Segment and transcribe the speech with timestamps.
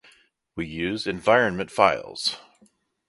[0.55, 2.39] We use environment files